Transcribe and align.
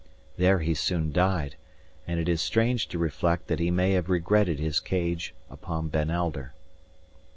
There 0.35 0.61
he 0.61 0.73
soon 0.73 1.11
died; 1.11 1.57
and 2.07 2.19
it 2.19 2.27
is 2.27 2.41
strange 2.41 2.87
to 2.87 2.97
reflect 2.97 3.45
that 3.49 3.59
he 3.59 3.69
may 3.69 3.91
have 3.91 4.09
regretted 4.09 4.57
his 4.57 4.79
Cage 4.79 5.35
upon 5.47 5.89
Ben 5.89 6.09
Alder. 6.09 6.55